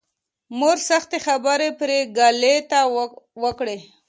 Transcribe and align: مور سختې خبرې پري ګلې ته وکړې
مور 0.57 0.77
سختې 0.89 1.17
خبرې 1.25 1.69
پري 1.79 1.99
ګلې 2.17 2.55
ته 2.69 2.79
وکړې 3.43 3.77